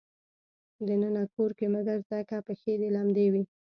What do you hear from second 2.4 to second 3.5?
پښې دې لمدې وي.